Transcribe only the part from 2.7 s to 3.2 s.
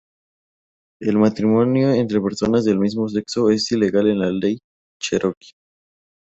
mismo